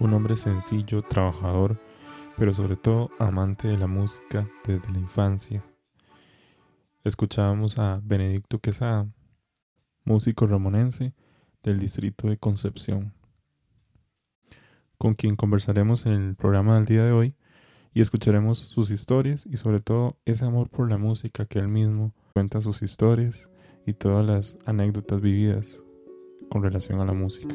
[0.00, 1.78] un hombre sencillo, trabajador,
[2.36, 5.62] pero sobre todo amante de la música desde la infancia.
[7.04, 9.06] Escuchábamos a Benedicto Quesada,
[10.04, 11.12] músico ramonense
[11.62, 13.12] del distrito de Concepción,
[14.96, 17.34] con quien conversaremos en el programa del día de hoy
[17.92, 22.14] y escucharemos sus historias y sobre todo ese amor por la música que él mismo
[22.32, 23.50] cuenta sus historias
[23.86, 25.82] y todas las anécdotas vividas
[26.48, 27.54] con relación a la música.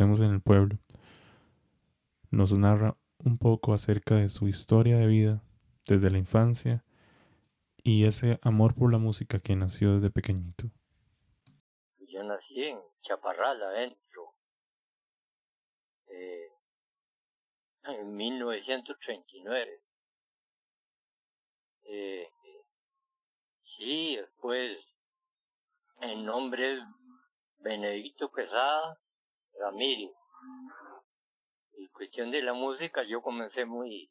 [0.00, 0.78] En el pueblo,
[2.30, 5.42] nos narra un poco acerca de su historia de vida
[5.86, 6.84] desde la infancia
[7.82, 10.70] y ese amor por la música que nació desde pequeñito.
[11.98, 14.34] Yo nací en Chaparral, adentro,
[16.08, 16.48] eh,
[17.84, 19.82] en 1939.
[21.84, 22.28] Eh,
[23.62, 24.96] sí, después
[26.00, 26.80] el nombre es
[27.58, 29.01] Benedicto Quesada
[29.62, 30.10] Ramírez.
[31.74, 34.10] Y cuestión de la música, yo comencé muy,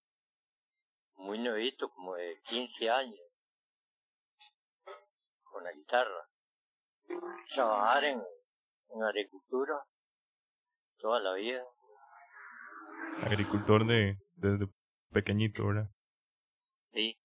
[1.16, 3.20] muy nuevito, como de 15 años,
[5.44, 6.28] con la guitarra.
[7.54, 8.24] Trabajar en,
[8.90, 9.84] en agricultura
[11.00, 11.64] toda la vida.
[13.24, 14.68] Agricultor de, desde
[15.12, 15.90] pequeñito, ¿verdad?
[16.94, 17.18] Sí.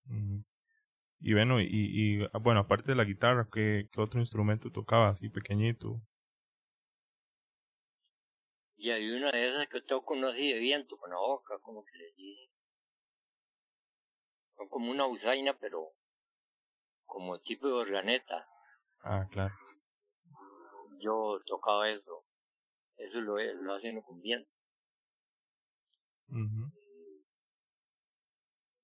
[1.20, 5.08] Y bueno, y, y ah, bueno, aparte de la guitarra, ¿qué, ¿qué, otro instrumento tocaba
[5.08, 6.00] así pequeñito?
[8.86, 11.84] Y hay una de esas que toco no así de viento, con la boca, como
[11.84, 12.52] que le dije.
[14.54, 15.92] Como una usaina, pero
[17.04, 18.48] como tipo de organeta.
[19.00, 19.56] Ah, claro.
[21.00, 22.26] Yo tocaba eso.
[22.96, 24.48] Eso lo, lo hacen con viento.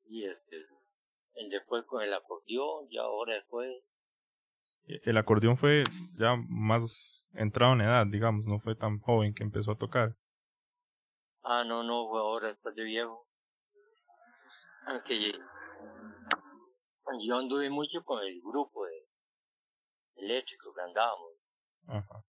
[0.06, 0.66] Y este,
[1.48, 3.84] después con el acordeón, ya ahora después.
[4.84, 5.84] El acordeón fue
[6.14, 10.16] ya más entrado en edad, digamos, no fue tan joven que empezó a tocar.
[11.42, 13.26] Ah, no, no, fue ahora después de viejo.
[14.86, 15.32] Aunque
[17.20, 19.08] yo anduve mucho con el grupo de
[20.16, 21.38] eléctrico que andábamos.
[21.86, 22.24] Ajá.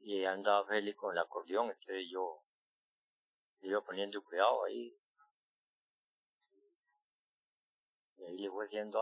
[0.00, 2.42] Y andaba feliz con el acordeón, entonces yo
[3.60, 4.96] iba poniendo cuidado ahí.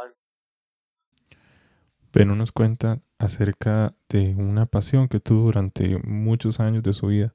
[0.01, 0.17] algo.
[2.19, 7.33] Pero nos cuenta acerca de una pasión que tuvo durante muchos años de su vida,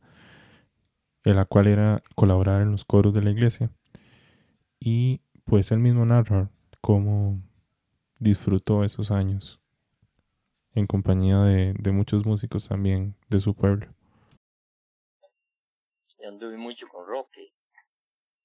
[1.23, 3.71] en la cual era colaborar en los coros de la iglesia.
[4.79, 6.49] Y pues él mismo narra
[6.81, 7.41] cómo
[8.19, 9.61] disfrutó esos años
[10.75, 13.87] en compañía de, de muchos músicos también de su pueblo.
[16.27, 17.53] anduve mucho con Roque.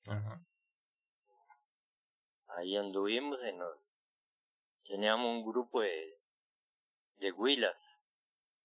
[0.07, 0.41] Ajá
[2.59, 3.61] ahí anduvimos en
[4.85, 6.18] teníamos un grupo de
[7.19, 7.77] de huilas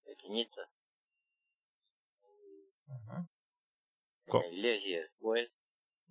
[0.04, 0.70] pequeñitas
[2.88, 3.28] Ajá.
[4.28, 5.50] en la iglesia después.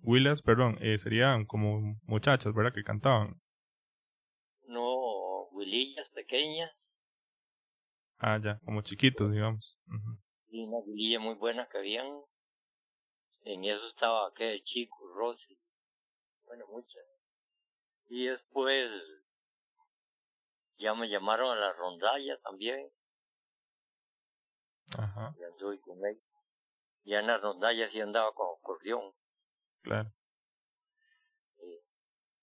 [0.01, 3.41] Huilas perdón eh, serían como muchachas verdad que cantaban.
[4.67, 6.71] No huilillas pequeñas.
[8.17, 9.79] Ah ya como chiquitos digamos.
[10.47, 12.07] Y una huililla muy buena que habían.
[13.45, 15.57] En eso estaba aquel chico Rosy.
[16.45, 17.03] Bueno muchas.
[18.09, 18.89] Y después
[20.83, 22.89] ya me llamaron a la rondalla también.
[24.97, 25.33] Ajá.
[25.39, 26.21] Y anduve con él.
[27.05, 29.13] Ya en la rondalla sí andaba con acordeón.
[29.81, 30.11] Claro.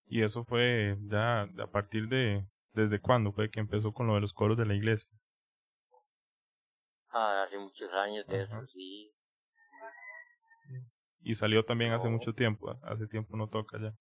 [0.07, 4.21] Y eso fue ya a partir de, ¿desde cuándo fue que empezó con lo de
[4.21, 5.09] los coros de la iglesia?
[7.11, 9.13] Ah, hace muchos años de eso, sí.
[11.21, 13.93] Y salió también hace mucho tiempo, hace tiempo no toca ya.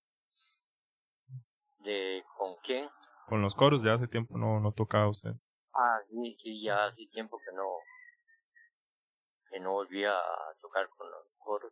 [1.79, 2.89] ¿De con quién?
[3.29, 5.35] Con los coros, ya hace tiempo no, no tocaba usted.
[5.71, 7.67] Ah, sí, sí, ya hace tiempo que no,
[9.51, 11.71] que no volvía a tocar con los coros.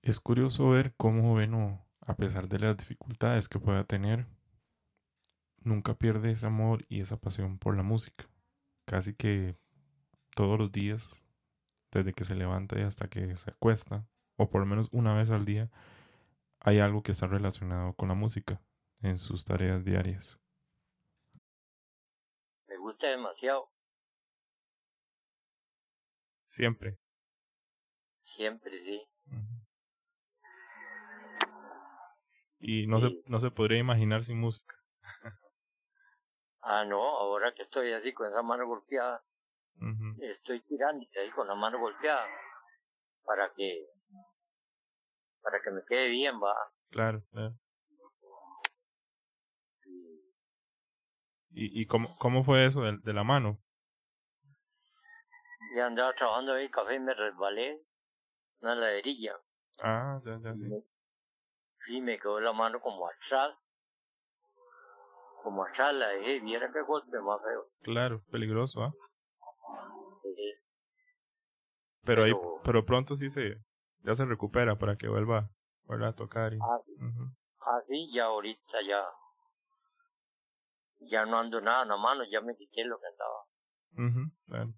[0.00, 4.28] Es curioso ver cómo Beno, a pesar de las dificultades que pueda tener,
[5.58, 8.28] nunca pierde ese amor y esa pasión por la música.
[8.86, 9.56] Casi que
[10.36, 11.20] todos los días
[11.90, 15.32] desde que se levanta y hasta que se acuesta, o por lo menos una vez
[15.32, 15.68] al día,
[16.60, 18.62] hay algo que está relacionado con la música
[19.02, 20.38] en sus tareas diarias.
[22.68, 23.68] Me gusta demasiado.
[26.46, 26.98] Siempre.
[28.22, 29.02] Siempre, sí.
[32.60, 34.76] Y no, se, no se podría imaginar sin música.
[36.62, 39.24] ah, no, ahora que estoy así con esa mano golpeada,
[40.20, 42.24] estoy tirando ahí con la mano golpeada
[43.24, 43.86] para que
[45.42, 46.54] para que me quede bien, va.
[46.90, 47.56] Claro, claro.
[51.54, 53.58] ¿Y, y cómo, cómo fue eso de, de la mano?
[55.74, 57.80] Ya andaba trabajando ahí café y me resbalé.
[58.60, 59.36] Una laderilla.
[59.82, 60.68] Ah, ya, ya, sí.
[61.80, 63.56] Sí, me quedó la mano como atrás.
[65.42, 66.40] Como atrás la dejé.
[66.40, 67.68] Viera qué golpe más feo.
[67.82, 68.92] Claro, peligroso, ¿ah?
[72.04, 72.32] Pero, ahí,
[72.64, 73.56] pero pronto sí se,
[74.00, 75.50] ya se recupera para que vuelva,
[75.84, 76.52] vuelva a tocar.
[76.52, 76.94] Y, ah, sí.
[77.60, 79.04] ah, sí, ya ahorita ya,
[81.04, 83.44] ya no ando nada en la mano, ya me quité lo que andaba.
[83.92, 84.74] mhm claro.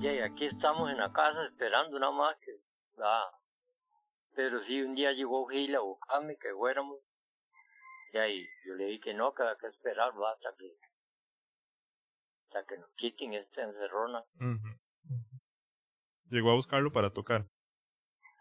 [0.00, 2.62] Y aquí estamos en la casa esperando nada más que,
[2.98, 3.30] ah,
[4.34, 6.98] pero si un día llegó Gil a buscarme que fuéramos,
[8.12, 10.78] y ahí yo le dije que no, que hay que esperar hasta que,
[12.44, 14.24] hasta que nos quiten esta encerrona.
[16.30, 17.46] Llegó a buscarlo para tocar.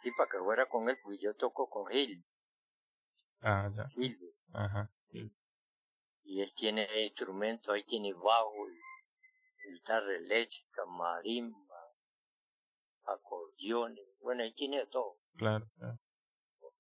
[0.04, 2.24] Sí, para que fuera con él, pues yo toco con Gil.
[3.42, 3.88] Ah, ya.
[3.90, 4.18] Gil.
[4.54, 4.92] Ajá.
[6.24, 8.54] Y él tiene instrumento, ahí tiene bajo,
[9.72, 11.94] guitarra eléctrica, marimba,
[13.06, 15.18] acordeones, bueno, ahí tiene todo.
[15.38, 15.98] Claro, claro.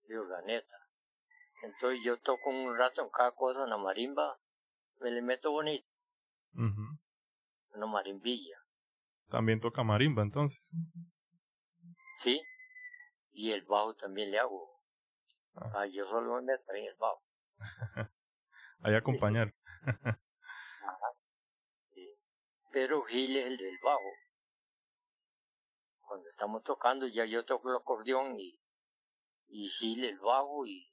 [0.10, 0.78] Organeta.
[1.64, 4.38] Entonces yo toco un rato en cada cosa en la marimba,
[5.00, 5.88] me le meto bonito.
[6.52, 7.00] mhm
[7.74, 8.58] Una marimbilla.
[9.30, 10.72] También toca marimba entonces.
[12.18, 12.42] Sí,
[13.32, 14.82] y el bajo también le hago.
[15.56, 17.22] Ah, ah yo solo me en el bajo.
[18.82, 19.54] Ahí acompañar.
[22.72, 24.12] Pero Gil es el del bajo.
[26.02, 28.60] Cuando estamos tocando ya yo toco el acordeón y,
[29.48, 30.88] y Gil el bajo y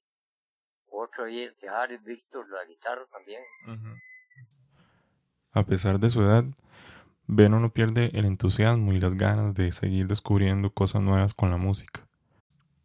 [0.96, 3.42] otro ahí es Harry Víctor la guitarra también.
[5.52, 6.44] A pesar de su edad,
[7.26, 11.56] Beno no pierde el entusiasmo y las ganas de seguir descubriendo cosas nuevas con la
[11.56, 12.06] música.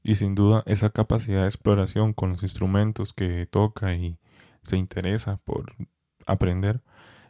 [0.01, 4.17] Y sin duda esa capacidad de exploración con los instrumentos que toca y
[4.63, 5.75] se interesa por
[6.25, 6.81] aprender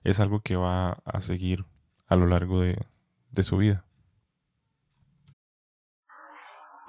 [0.04, 1.66] es algo que va a seguir
[2.08, 2.78] a lo largo de,
[3.32, 3.86] de su vida.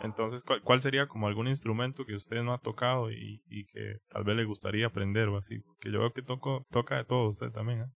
[0.02, 4.24] Entonces, ¿cuál, sería como algún instrumento que usted no ha tocado y, y, que tal
[4.24, 5.58] vez le gustaría aprender o así?
[5.60, 7.86] Porque yo veo que toco, toca de todo usted también, ¿eh?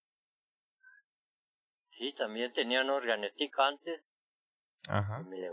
[1.96, 4.02] Sí, también tenía una organetica antes.
[4.88, 5.20] Ajá.
[5.20, 5.50] me le,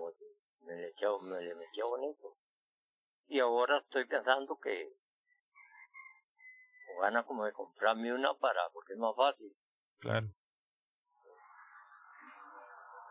[0.66, 2.38] me le, me le metía bonito.
[3.28, 4.94] Y ahora estoy pensando que
[6.96, 9.56] o gana como de comprarme una para, porque es más fácil.
[10.00, 10.28] Claro.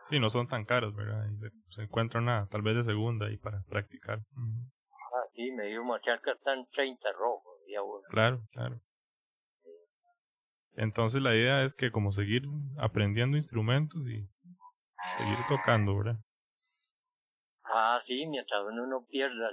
[0.09, 1.25] Sí, no son tan caros, ¿verdad?
[1.69, 4.19] se encuentra una, tal vez de segunda y para practicar.
[4.19, 8.07] Ah, sí, me dio marchar que están 30 rojos y ahora.
[8.09, 8.81] Claro, claro.
[10.75, 12.43] Entonces la idea es que como seguir
[12.77, 14.27] aprendiendo instrumentos y
[15.17, 16.19] seguir tocando, ¿verdad?
[17.63, 19.49] Ah, sí, mientras uno no pierda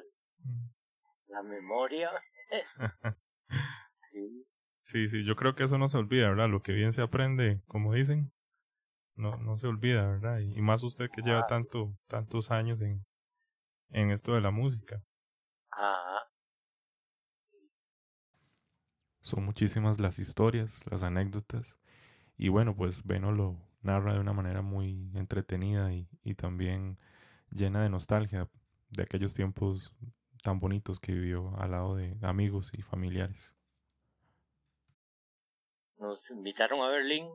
[1.28, 2.10] la memoria.
[4.10, 4.46] sí.
[4.80, 6.48] sí, sí, yo creo que eso no se olvida, ¿verdad?
[6.48, 8.32] Lo que bien se aprende, como dicen,
[9.14, 10.38] no, no se olvida, ¿verdad?
[10.38, 13.04] Y, más usted que lleva tanto, tantos años en,
[13.90, 15.02] en esto de la música.
[15.72, 16.17] Ah.
[19.28, 21.76] Son muchísimas las historias, las anécdotas.
[22.38, 26.98] Y bueno, pues Beno lo narra de una manera muy entretenida y, y también
[27.50, 28.48] llena de nostalgia
[28.88, 29.92] de aquellos tiempos
[30.42, 33.54] tan bonitos que vivió al lado de amigos y familiares.
[35.98, 37.28] Nos invitaron a Berlín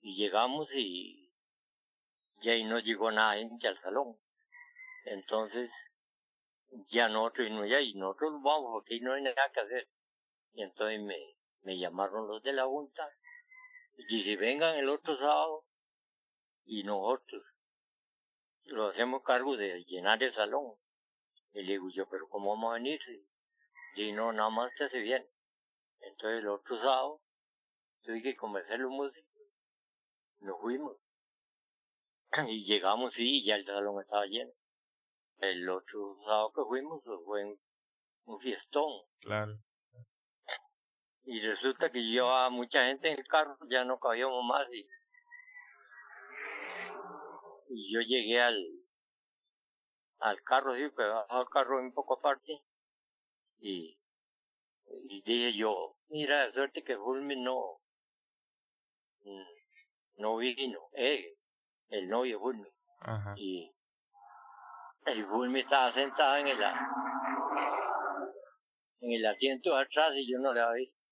[0.00, 1.28] y llegamos y,
[2.40, 4.16] ya ahí no llegó gente al salón.
[5.06, 5.72] Entonces,
[6.88, 9.88] ya nosotros, no, ya, y nosotros vamos porque no hay nada que hacer.
[10.54, 13.08] Y entonces me, me llamaron los de la Junta
[13.96, 15.64] y dice, vengan el otro sábado
[16.64, 17.42] y nosotros
[18.64, 20.74] lo hacemos cargo de llenar el salón.
[21.52, 23.00] Y le digo yo, pero ¿cómo vamos a venir?
[23.96, 25.28] Y no, nada más te hace bien.
[26.00, 27.22] Entonces el otro sábado
[28.02, 29.34] tuve que convencer los músicos
[30.44, 30.96] nos fuimos.
[32.48, 34.52] Y llegamos, sí, ya el salón estaba lleno.
[35.38, 37.58] El otro sábado que fuimos fue
[38.24, 39.02] un fiestón.
[39.20, 39.58] Claro.
[41.26, 44.86] Y resulta que llevaba mucha gente en el carro, ya no cabíamos más y,
[47.70, 48.62] y yo llegué al,
[50.18, 52.62] al carro, sí, pero al carro un poco aparte
[53.58, 53.98] y,
[55.08, 57.80] y dije yo, mira, suerte que Fulmi no,
[60.16, 61.38] no vino, eh,
[61.88, 62.68] el novio Fulmi.
[63.00, 63.34] Ajá.
[63.36, 63.74] Y
[65.06, 66.62] el Fulmi estaba sentado en el,
[69.00, 71.03] en el asiento de atrás y yo no le había visto.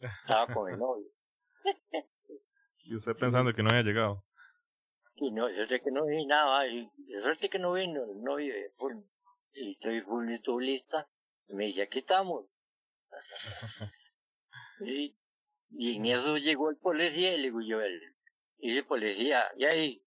[0.00, 1.10] Estaba con el novio.
[2.84, 4.24] y usted pensando que no había llegado.
[5.16, 8.22] Y no, yo sé que no vi nada, y de suerte que no vino el
[8.22, 8.72] novio de.
[9.52, 11.08] Y estoy lista.
[11.48, 12.46] Y me dice, aquí estamos.
[14.80, 15.16] y,
[15.70, 18.00] y en eso llegó el policía y le digo yo, el,
[18.58, 20.04] dice policía, y ahí,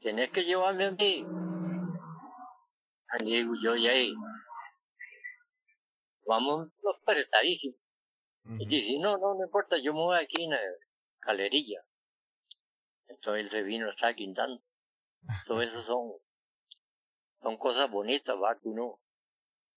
[0.00, 1.26] tenés que llevarme a mí.
[3.20, 4.14] Y le digo yo, y ahí,
[6.26, 6.68] vamos
[7.02, 7.83] apretadísimos.
[8.46, 10.58] Y dice, no, no, no importa, yo me voy aquí en la
[11.22, 11.80] galerilla.
[13.08, 14.62] Entonces él se vino a estar quintando.
[15.46, 16.12] Todo eso son,
[17.40, 18.54] son cosas bonitas, ¿va?
[18.58, 19.00] Que uno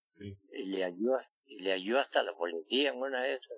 [0.09, 0.37] Sí.
[0.51, 3.57] y le ayuda, y le ayuda hasta la policía en una de esas.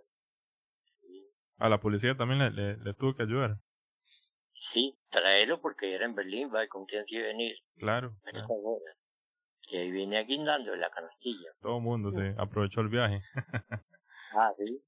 [1.58, 3.58] A la policía también le, le, le tuvo que ayudar.
[4.54, 6.68] Sí, traerlo porque era en Berlín, ¿va?
[6.68, 7.56] ¿Con quién se iba a venir?
[7.78, 8.16] Claro.
[8.26, 8.46] Esa.
[9.68, 11.50] Que ahí viene aquí andando en la canastilla.
[11.62, 13.22] Todo el mundo se aprovechó el viaje.
[14.32, 14.80] Ah, sí.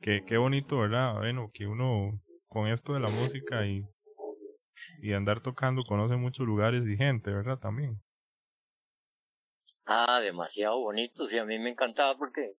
[0.00, 1.14] Qué, qué bonito, ¿verdad?
[1.18, 3.84] Bueno, que uno con esto de la música y,
[5.02, 7.58] y andar tocando conoce muchos lugares y gente, ¿verdad?
[7.58, 8.00] También.
[9.84, 12.54] Ah, demasiado bonito, sí, a mí me encantaba porque,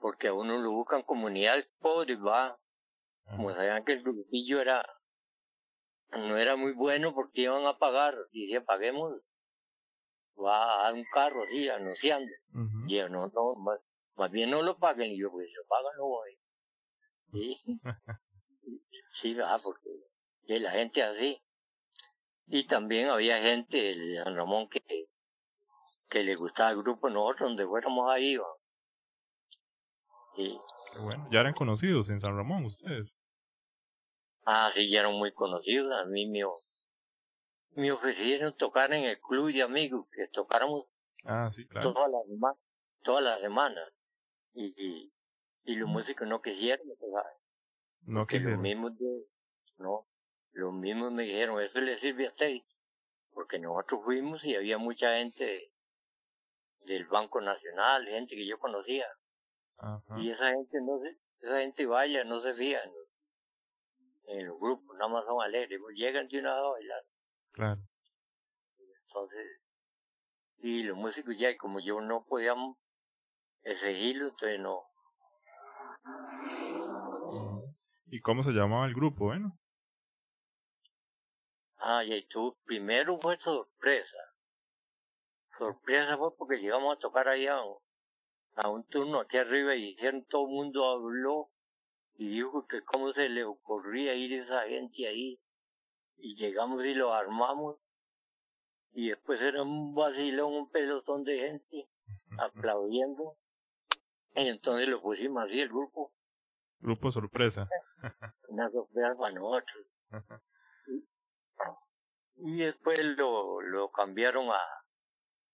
[0.00, 2.58] porque a uno lo buscan comunidades pobres, va,
[3.24, 4.84] como sabían que el grupillo era,
[6.12, 9.20] no era muy bueno porque iban a pagar, decían, paguemos,
[10.44, 12.86] va a un carro así, anunciando, Ujú.
[12.88, 13.54] y yo, no, no,
[14.16, 16.38] más, bien no lo paguen, y yo, pues, lo pagan, no voy,
[17.32, 17.60] sí,
[19.12, 19.88] sí, va, porque
[20.46, 21.40] la gente así,
[22.46, 24.82] y también había gente de San Ramón que,
[26.10, 28.48] que le gustaba el grupo, nosotros donde fuéramos ahí, va.
[30.34, 30.58] Sí.
[30.92, 31.28] Qué bueno.
[31.30, 33.14] Ya eran conocidos en San Ramón ustedes.
[34.44, 35.92] Ah, sí, ya eran muy conocidos.
[35.92, 36.40] A mí me,
[37.76, 40.86] me ofrecieron tocar en el club de amigos, que tocáramos
[41.24, 41.92] Ah, sí, claro.
[41.92, 42.58] toda la semana,
[43.02, 43.80] toda la semana.
[44.54, 45.12] Y,
[45.64, 47.32] y, los músicos no quisieron, ¿sabes?
[48.02, 48.60] No que los quisieron.
[48.62, 48.92] mismos
[49.78, 50.06] no,
[50.52, 52.56] los mismos me dijeron, eso le sirve a usted,
[53.32, 55.72] porque nosotros fuimos y había mucha gente de-
[56.86, 59.06] del Banco Nacional, gente que yo conocía,
[59.78, 60.18] Ajá.
[60.18, 61.16] y esa gente no se,
[61.46, 62.92] esa gente baila, no se fía en,
[64.40, 67.02] en los grupos, nada más son alegres, pues llegan de una vez a bailar,
[67.52, 67.80] Claro.
[69.06, 69.46] entonces,
[70.58, 72.54] y los músicos ya, como yo no podía
[74.58, 74.82] no,
[77.28, 77.74] Ujú.
[78.06, 79.26] ¿Y cómo se llamaba el grupo?
[79.26, 79.58] Bueno.
[81.78, 84.16] Ah, y estuvo, primero fue sorpresa.
[85.58, 87.78] Sorpresa fue porque llegamos a tocar allá a un,
[88.56, 91.50] a un turno aquí arriba y dijeron, todo el mundo habló
[92.14, 95.40] y dijo que cómo se le ocurría ir esa gente ahí.
[96.16, 97.78] Y llegamos y lo armamos.
[98.92, 101.88] Y después era un vacilón, un pelotón de gente
[102.38, 103.36] aplaudiendo.
[104.34, 106.12] Y entonces lo pusimos así el grupo,
[106.80, 107.68] Grupo sorpresa.
[108.48, 109.86] una sorpresa para nosotros.
[112.36, 114.60] Y después lo, lo cambiaron a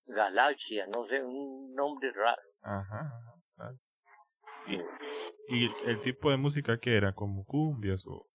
[0.04, 2.42] Galaxia, no sé, un nombre raro.
[2.62, 3.12] Ajá.
[3.56, 3.74] ajá.
[4.68, 4.76] ¿Y,
[5.48, 7.12] y el tipo de música que era?
[7.12, 8.28] ¿Como cumbias o...?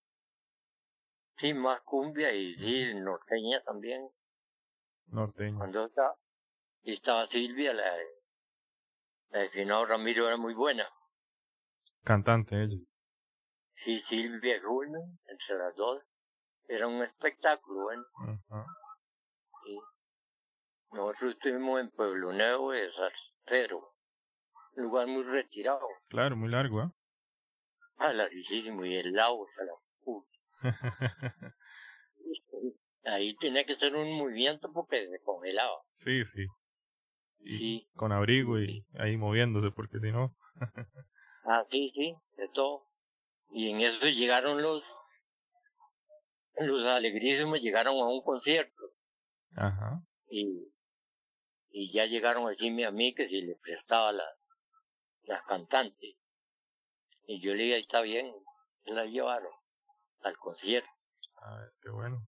[1.37, 4.09] Sí, más cumbia y sí, norteña también.
[5.07, 5.57] norteño?
[5.57, 6.15] Cuando estaba,
[6.83, 7.83] estaba Silvia, la,
[9.31, 10.87] la de Finado Ramiro era muy buena.
[12.03, 12.77] Cantante ella.
[13.73, 14.93] Sí, Silvia Rubén,
[15.27, 16.03] entre las dos.
[16.67, 18.03] Era un espectáculo, bueno.
[18.49, 18.65] Ajá.
[19.63, 19.79] Sí.
[20.91, 23.93] Nosotros estuvimos en Pueblo Nuevo de Zarcero,
[24.75, 26.93] un lugar muy retirado, Claro, muy largo, ¿ah?
[27.97, 29.73] ah, larguísimo, y el lago, hasta la.
[33.03, 35.81] Ahí tenía que ser un movimiento porque se congelaba.
[35.93, 36.45] sí, sí.
[37.43, 37.89] Y Sí.
[37.95, 40.35] con abrigo y ahí moviéndose, porque si no...
[41.43, 42.85] Ah, sí, sí, de todo.
[43.49, 44.85] Y en eso llegaron los,
[46.57, 48.83] los alegrísimos, llegaron a un concierto.
[49.55, 50.03] Ajá.
[50.29, 50.71] Y,
[51.71, 54.25] y ya llegaron a decirme a mí que si le prestaba la,
[55.23, 56.15] las cantantes.
[57.25, 58.31] Y yo le dije, ahí está bien,
[58.85, 59.51] la llevaron
[60.21, 60.89] al concierto.
[61.41, 62.27] Ah, es que bueno.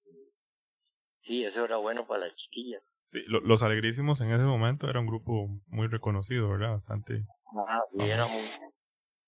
[1.21, 2.81] Sí, eso era bueno para las chiquillas.
[3.13, 6.71] Sí, los Alegrísimos en ese momento era un grupo muy reconocido, ¿verdad?
[6.71, 7.23] Bastante.
[7.55, 8.49] Ajá, sí, era muy,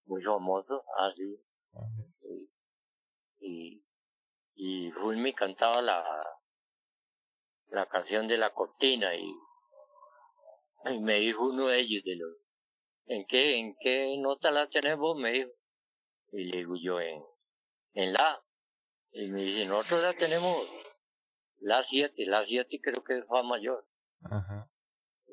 [0.07, 1.39] muy famoso, así.
[1.75, 1.85] Ah,
[3.41, 3.85] y,
[4.55, 6.03] y Fulmi cantaba la,
[7.67, 9.31] la canción de la cortina y,
[10.85, 12.37] y me dijo uno de ellos de los,
[13.05, 15.15] ¿en qué, en qué nota la tenemos?
[15.15, 15.51] Me dijo.
[16.31, 17.21] Y le digo yo, en,
[17.93, 18.41] en la.
[19.11, 20.57] Y me dice, nosotros la tenemos
[21.65, 23.87] la 7, la 7 creo que fa mayor.
[24.21, 24.69] Ajá.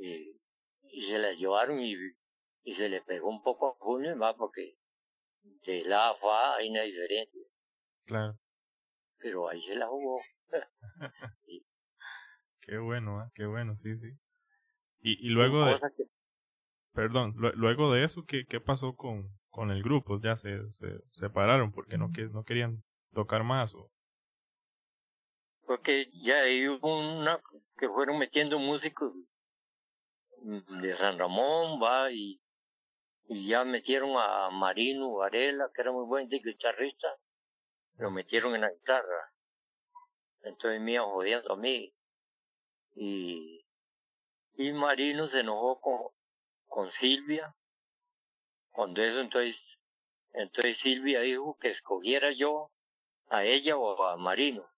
[0.01, 0.41] Y,
[0.85, 1.95] y se la llevaron y,
[2.65, 4.79] y se le pegó un poco a Julio más porque
[5.67, 7.43] de la fa hay una diferencia.
[8.07, 8.39] Claro.
[9.19, 10.21] Pero ahí se la jugó.
[12.61, 13.29] Qué bueno, ¿eh?
[13.35, 14.17] qué bueno, sí, sí.
[15.01, 15.77] Y, y luego de...
[16.95, 20.21] Perdón, luego de eso, ¿qué, qué pasó con, con el grupo?
[20.21, 23.75] ¿Ya se, se separaron porque no, que, no querían tocar más?
[23.75, 23.92] O...
[25.67, 27.41] Porque ya hay una
[27.79, 29.13] que fueron metiendo músicos
[30.43, 32.41] de San Ramón, va, y,
[33.29, 37.09] y ya metieron a Marino Varela, que era muy buen guitarrista,
[37.99, 39.33] lo metieron en la guitarra.
[40.43, 41.95] Entonces me iban jodiendo a mí.
[42.97, 43.65] Y,
[44.55, 46.01] y Marino se enojó con,
[46.67, 47.55] con Silvia.
[48.71, 49.79] Cuando eso entonces,
[50.33, 52.73] entonces Silvia dijo que escogiera yo
[53.29, 54.69] a ella o a Marino.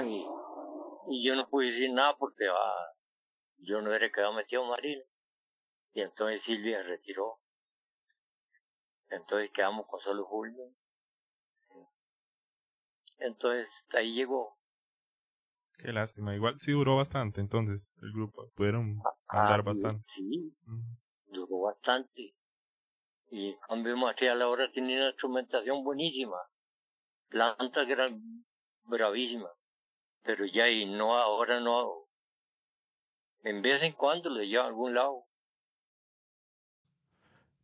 [0.00, 0.26] Y,
[1.10, 2.92] y yo no pude decir nada porque ah,
[3.58, 5.04] yo no era quedado metido Marino.
[5.92, 7.40] Y entonces Silvia retiró.
[9.08, 10.74] Entonces quedamos con solo Julio.
[13.18, 14.58] Entonces ahí llegó.
[15.78, 16.34] Qué lástima.
[16.34, 18.50] Igual sí duró bastante entonces el grupo.
[18.54, 20.04] Pudieron ah, andar bastante.
[20.14, 20.56] Sí,
[21.26, 22.34] duró bastante.
[23.30, 26.36] Y en cambio material ahora tiene una instrumentación buenísima.
[27.28, 28.44] Plantas que eran
[28.84, 29.52] bravísimas
[30.22, 32.08] pero ya y no ahora no
[33.44, 35.26] en vez en cuando le lleva a algún lado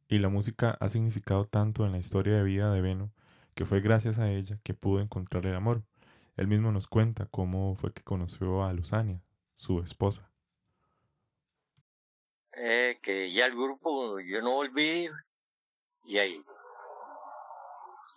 [0.09, 3.13] y la música ha significado tanto en la historia de vida de Beno
[3.59, 5.83] que fue gracias a ella que pudo encontrar el amor.
[6.37, 9.21] Él mismo nos cuenta cómo fue que conoció a Luzania,
[9.57, 10.31] su esposa.
[12.53, 15.11] Eh, que ya el grupo, yo no volví
[16.05, 16.41] y ahí.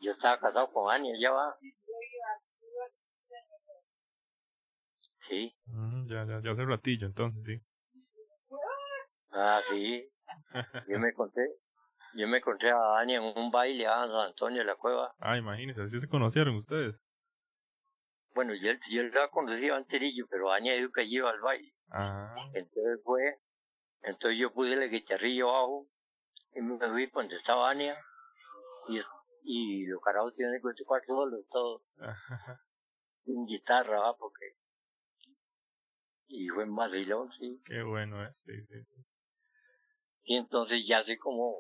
[0.01, 1.57] Yo estaba casado con Ania, ya va.
[5.31, 5.55] Sí.
[6.07, 7.57] ya, ya, ya hace ratillo, entonces sí.
[9.31, 10.05] Ah, sí.
[10.89, 11.47] Yo me conté,
[12.15, 15.15] yo me encontré a Ania en un baile a San Antonio de la Cueva.
[15.19, 16.99] Ah, imagínese, así se conocieron ustedes.
[18.35, 21.73] Bueno, yo, yo la conocía anterillo, pero Ania dijo que iba al baile.
[21.91, 22.35] Ah.
[22.53, 23.39] Entonces fue,
[24.01, 25.87] entonces yo puse el guitarrillo abajo
[26.55, 27.97] y me fui donde estaba Ania
[28.89, 28.99] y,
[29.43, 31.83] y los carajos tienen que tocar solos, todo.
[33.23, 34.55] Sin guitarra, porque
[36.31, 37.61] y fue en Madrilón, sí.
[37.65, 38.75] Qué bueno es, sí, sí.
[40.23, 41.55] Y entonces ya hace como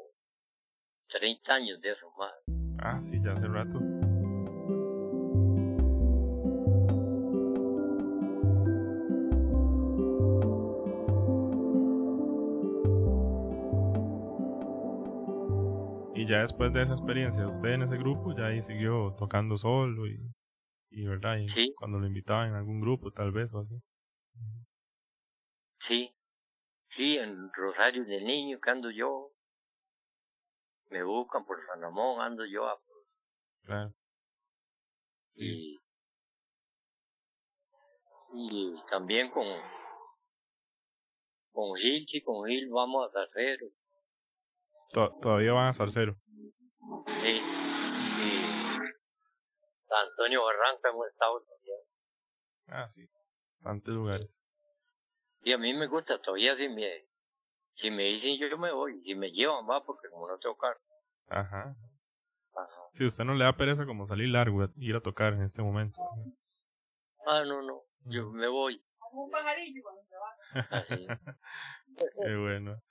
[1.07, 2.33] 30 años de eso más.
[2.79, 3.79] Ah, sí, ya hace rato.
[16.15, 20.07] Y ya después de esa experiencia, usted en ese grupo ya ahí siguió tocando solo
[20.07, 20.19] y,
[20.91, 21.73] y verdad, y ¿Sí?
[21.75, 23.81] cuando lo invitaban en algún grupo tal vez o así.
[25.81, 26.15] Sí,
[26.89, 29.31] sí, en Rosario de Niño que ando yo.
[30.89, 32.67] Me buscan por San Ramón, ando yo.
[32.67, 32.79] A...
[33.63, 33.91] Claro.
[35.31, 35.79] Sí.
[38.33, 39.47] Y, también con,
[41.51, 43.65] con Gil, sí, con Gil vamos a Zarcero.
[44.93, 46.15] ¿Todavía van a Zarcero?
[47.23, 47.41] Sí.
[48.21, 48.83] Y
[49.89, 51.79] Antonio Barranca hemos estado también.
[52.67, 53.09] Ah, sí.
[53.61, 54.40] Bastantes lugares.
[55.43, 57.05] Y a mí me gusta todavía si me,
[57.75, 60.57] si me dicen yo, yo me voy, si me llevan va porque como no tengo
[60.57, 60.79] carro.
[61.29, 61.75] Ajá.
[62.55, 62.81] Ajá.
[62.93, 65.99] Si usted no le da pereza como salir largo, ir a tocar en este momento.
[67.25, 68.83] Ah, no, no, yo me voy.
[68.99, 71.35] Como un pajarillo cuando se va.
[72.23, 72.81] Qué bueno.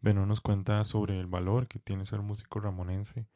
[0.00, 3.26] Bueno, nos cuenta sobre el valor que tiene ser músico ramonense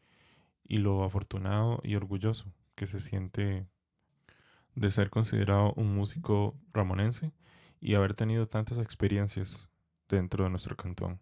[0.62, 3.68] y lo afortunado y orgulloso que se siente
[4.74, 7.32] de ser considerado un músico ramonense
[7.80, 9.68] y haber tenido tantas experiencias
[10.08, 11.20] dentro de nuestro cantón.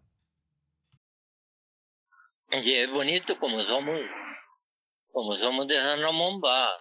[2.51, 3.99] Y es bonito como somos,
[5.11, 6.71] como somos de San Ramón, va.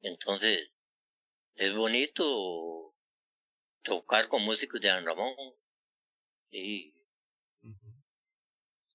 [0.00, 0.70] Entonces,
[1.56, 2.94] es bonito
[3.82, 5.34] tocar con músicos de San Ramón.
[6.50, 6.94] Y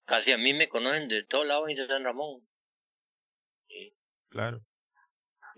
[0.06, 2.48] casi a mí me conocen de todos lados de San Ramón.
[4.30, 4.62] Claro.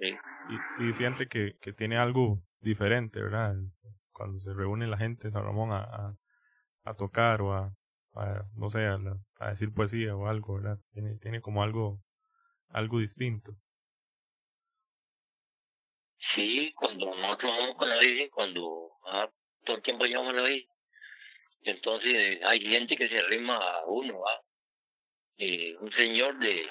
[0.09, 3.55] Y sí siente que, que tiene algo diferente, ¿verdad?
[4.11, 6.15] Cuando se reúne la gente San Ramón a,
[6.83, 7.71] a, tocar o a,
[8.55, 8.97] no sé, a,
[9.39, 10.77] a, decir poesía o algo, ¿verdad?
[10.91, 11.99] Tiene, tiene como algo,
[12.69, 13.53] algo distinto.
[16.17, 19.29] Sí, cuando nosotros vamos con la Virgen, cuando ah,
[19.65, 20.69] todo el tiempo llevamos a la Virgen,
[21.63, 24.41] entonces hay gente que se arrima a uno, ¿ah?
[25.37, 26.65] eh, un señor de,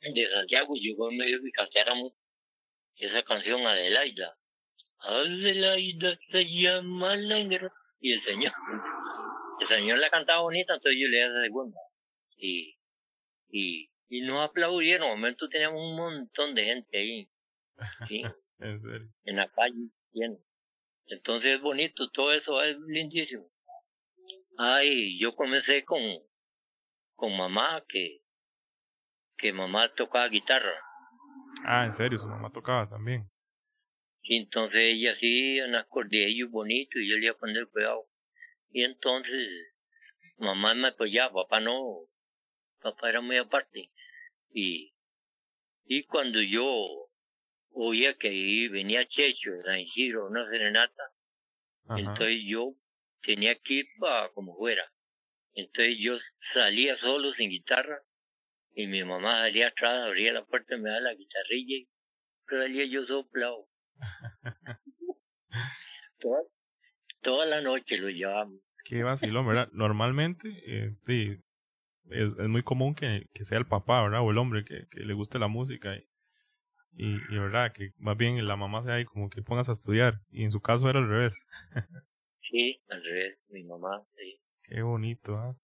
[0.00, 2.12] de Santiago llegó en medio que cantáramos
[2.96, 4.36] esa canción Adelaida.
[4.98, 7.40] Adelaida se llama la
[8.00, 8.52] Y el señor,
[9.60, 11.78] el señor la cantaba bonita, entonces yo le di esa segunda.
[12.36, 12.78] Y,
[13.50, 17.28] y, y nos aplaudieron, en momento teníamos un montón de gente ahí.
[18.08, 18.22] ¿sí?
[18.58, 19.08] ¿En, serio?
[19.24, 20.38] en la calle, bien.
[21.06, 23.50] Entonces es bonito, todo eso es lindísimo.
[24.58, 26.00] Ay, yo comencé con,
[27.14, 28.19] con mamá, que,
[29.40, 30.74] que mamá tocaba guitarra.
[31.64, 33.28] Ah, en serio, su mamá tocaba también.
[34.22, 38.06] Y entonces ella hacía unos acordeillos bonitos y yo le iba a poner cuidado.
[38.70, 39.74] Y entonces
[40.38, 42.06] mamá me apoyaba, papá no,
[42.82, 43.90] papá era muy aparte.
[44.52, 44.94] Y,
[45.84, 47.08] y cuando yo
[47.72, 51.02] oía que ahí venía Checho, San Giro, una serenata.
[51.96, 52.74] Entonces yo
[53.22, 54.92] tenía que ir para como fuera.
[55.54, 56.18] Entonces yo
[56.52, 58.00] salía solo sin guitarra
[58.74, 61.88] y mi mamá salía atrás, abría la puerta y me daba la guitarrilla y
[62.48, 63.68] salía yo soplado.
[66.20, 66.42] toda,
[67.22, 68.60] toda la noche lo llevamos.
[68.84, 69.68] Qué vacilón, ¿verdad?
[69.72, 71.36] Normalmente eh, sí,
[72.10, 74.22] es, es muy común que, que sea el papá, ¿verdad?
[74.22, 76.08] O el hombre que, que le guste la música y,
[76.92, 80.20] y, y, verdad, que más bien la mamá sea ahí como que pongas a estudiar.
[80.30, 81.46] Y en su caso era al revés.
[82.40, 84.40] sí, al revés, mi mamá, sí.
[84.64, 85.56] Qué bonito, ¿ah?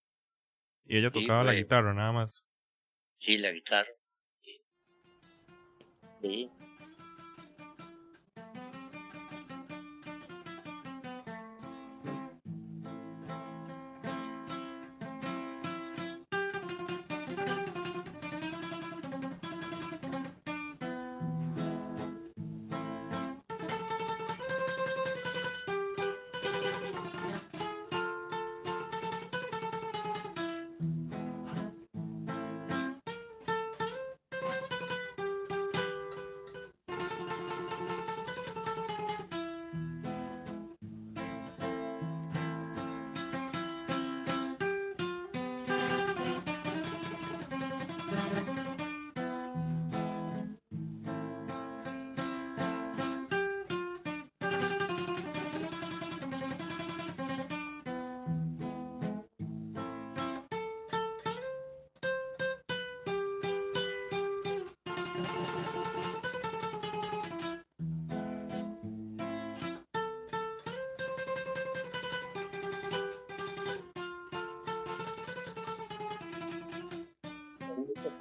[0.84, 2.45] Y ella tocaba la guitarra, nada más.
[3.20, 3.90] Sí, la guitarra.
[4.42, 4.60] Sí.
[6.20, 6.50] sí.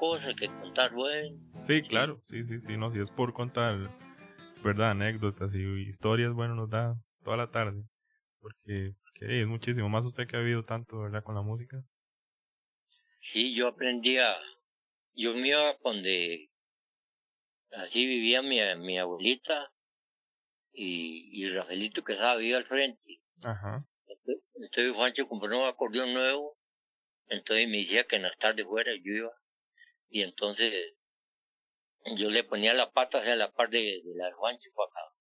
[0.06, 1.38] Cosas que contar, bueno.
[1.64, 3.80] Sí, claro, sí, sí, sí, no, si es por contar,
[4.64, 7.84] verdad, anécdotas y historias, bueno, nos da toda la tarde,
[8.40, 11.82] porque, es muchísimo, más usted que ha vivido tanto, ¿verdad?, con la música.
[13.34, 14.36] Sí, yo aprendía,
[15.16, 16.50] yo me iba donde,
[17.72, 19.72] así vivía mi, mi abuelita
[20.72, 23.20] y, y Rafaelito que estaba vivo al frente.
[23.44, 23.84] Ajá.
[24.56, 26.56] Entonces Juancho compró un acordeón nuevo,
[27.28, 29.32] entonces me decía que en las tardes fuera yo iba
[30.10, 30.96] y entonces
[32.14, 35.16] yo le ponía la pata hacia la parte de, la de Juancho para acá.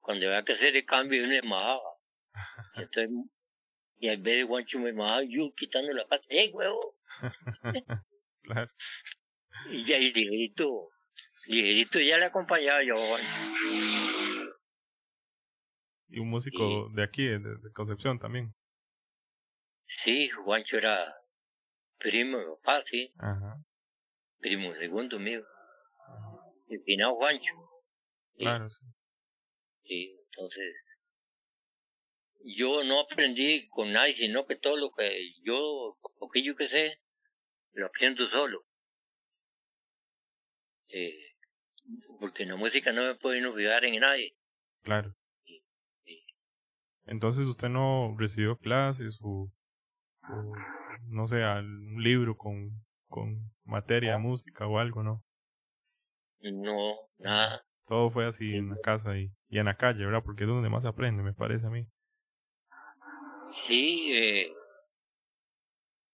[0.00, 1.96] Cuando había que hacer el cambio, yo me majaba.
[2.76, 3.10] Entonces,
[3.98, 6.96] y al vez de Juancho me majaba, yo quitando la pata, ¡eh, huevo!
[8.42, 8.70] claro.
[9.70, 10.90] Y ya, y ligerito,
[11.46, 12.96] ligerito ya le acompañaba yo
[16.08, 18.52] Y un músico de aquí, de, de, Concepción también.
[19.86, 21.14] Sí, Juancho era
[21.98, 23.12] primo de papá, sí.
[23.18, 23.62] Ajá
[24.42, 25.42] primo segundo mío,
[26.68, 27.54] el final Juancho.
[28.36, 28.84] Claro, sí.
[29.84, 30.74] Sí, entonces,
[32.44, 36.98] yo no aprendí con nadie, sino que todo lo que yo, poquillo que sé,
[37.72, 38.64] lo aprendo solo.
[40.88, 41.36] Eh,
[42.20, 44.36] porque en la música no me puede olvidar en nadie.
[44.82, 45.14] Claro.
[47.06, 49.50] Entonces usted no recibió clases o,
[50.28, 50.52] o
[51.08, 52.70] no sé, un libro con
[53.12, 55.22] con materia, música o algo, ¿no?
[56.40, 57.62] No, nada.
[57.86, 60.22] Todo fue así en la casa y, y en la calle, ¿verdad?
[60.24, 61.86] Porque es donde más se aprende, me parece a mí.
[63.52, 64.52] Sí, eh,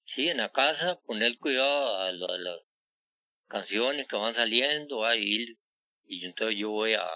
[0.04, 2.60] sí, en la casa, poner cuidado a, las
[3.46, 5.56] canciones que van saliendo, a ir,
[6.04, 7.06] y entonces yo voy a,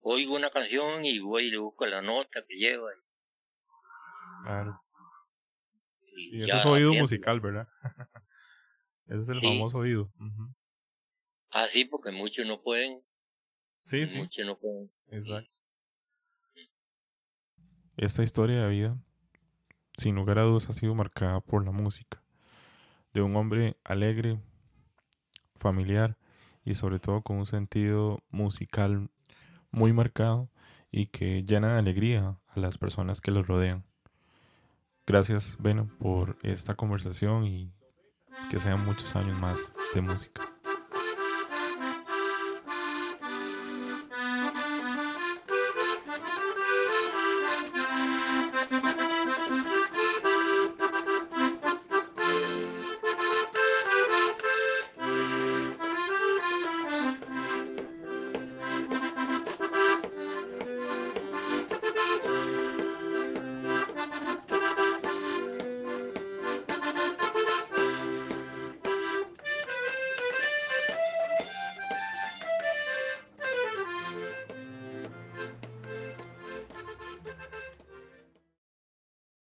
[0.00, 2.90] oigo una canción y voy y le busco la nota que lleva.
[4.44, 4.80] Claro.
[6.16, 7.68] Y, Y eso es oído musical, ¿verdad?
[9.06, 9.46] Ese es el Sí.
[9.46, 10.10] famoso oído.
[10.20, 10.54] Ujú.
[11.50, 13.00] Ah, sí, porque muchos no pueden.
[13.84, 14.90] Sí, sí, Muchos no pueden.
[15.08, 15.50] exacto.
[17.96, 18.98] Esta historia de vida,
[19.96, 22.22] sin lugar a dudas, ha sido marcada por la música.
[23.14, 24.38] De un hombre alegre,
[25.58, 26.18] familiar
[26.64, 29.08] y sobre todo con un sentido musical
[29.70, 30.50] muy marcado
[30.90, 33.84] y que llena de alegría a las personas que lo rodean.
[35.06, 37.72] Gracias, Beno, por esta conversación y
[38.50, 39.58] que sean muchos años más
[39.94, 40.55] de música.